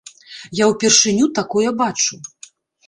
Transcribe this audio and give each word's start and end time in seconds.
Я 0.63 0.69
ўпершыню 0.71 1.31
такое 1.41 1.69
бачу. 1.85 2.15